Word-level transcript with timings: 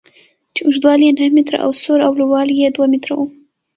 چې 0.55 0.61
اوږدوالی 0.65 1.03
یې 1.07 1.15
نهه 1.17 1.29
متره 1.35 1.57
او 1.65 1.71
سور 1.81 1.99
او 2.07 2.11
لوړوالی 2.19 2.53
یې 2.61 2.67
دوه 2.75 2.87
متره 2.93 3.13
و. 3.17 3.21